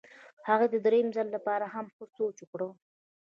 [0.49, 2.61] هغه د درېیم ځل لپاره هم ښه سوچ وکړ.